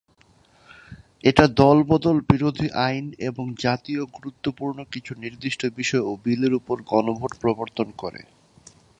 [1.23, 8.21] এটা দলবদল-বিরোধী আইন, এবং জাতীয় গুরুত্বপূর্ণ কিছু নির্দিষ্ট বিষয় ও বিলের ওপর গণভোট প্রবর্তন করে।